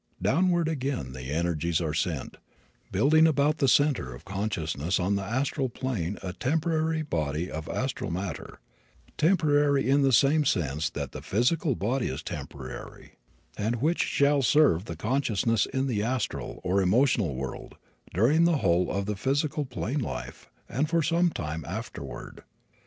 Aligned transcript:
Downward 0.19 0.67
again 0.67 1.13
the 1.13 1.29
energies 1.31 1.79
are 1.79 1.93
sent, 1.93 2.37
building 2.91 3.27
about 3.27 3.59
the 3.59 3.67
center 3.67 4.15
of 4.15 4.25
consciousness 4.25 4.99
on 4.99 5.15
the 5.15 5.21
astral 5.21 5.69
plane 5.69 6.17
a 6.23 6.33
temporary 6.33 7.03
body 7.03 7.51
of 7.51 7.69
astral 7.69 8.09
matter, 8.09 8.59
temporary 9.15 9.87
in 9.87 10.01
the 10.01 10.11
same 10.11 10.43
sense 10.43 10.89
that 10.89 11.11
the 11.11 11.21
physical 11.21 11.75
body 11.75 12.07
is 12.07 12.23
temporary, 12.23 13.11
and 13.59 13.75
which 13.75 14.01
shall 14.01 14.41
serve 14.41 14.85
the 14.85 14.95
consciousness 14.95 15.67
in 15.67 15.85
the 15.85 16.01
astral, 16.01 16.59
or 16.63 16.81
emotional 16.81 17.35
world, 17.35 17.75
during 18.11 18.45
the 18.45 18.57
whole 18.57 18.89
of 18.89 19.05
the 19.05 19.15
physical 19.15 19.65
plane 19.65 19.99
life 20.01 20.49
and 20.67 20.89
for 20.89 21.03
some 21.03 21.29
time 21.29 21.63
afterward. 21.67 22.41